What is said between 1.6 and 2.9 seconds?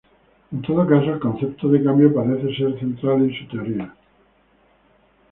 de cambio parece ser